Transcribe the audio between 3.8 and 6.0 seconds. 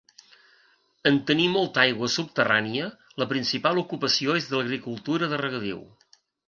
ocupació és l'agricultura de regadiu.